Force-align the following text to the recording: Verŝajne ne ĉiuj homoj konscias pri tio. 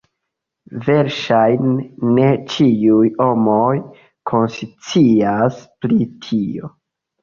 Verŝajne 0.87 1.85
ne 2.15 2.31
ĉiuj 2.55 3.13
homoj 3.21 3.71
konscias 4.35 5.65
pri 5.83 6.05
tio. 6.29 6.77